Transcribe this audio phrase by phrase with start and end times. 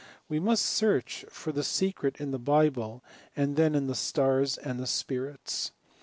[0.27, 3.03] We must search for the secret in the Bible,
[3.35, 5.73] and then in the stars and the spirits.